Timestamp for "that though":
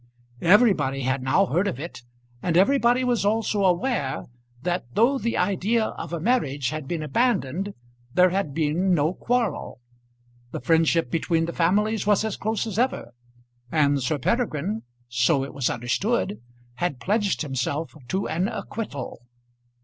4.63-5.19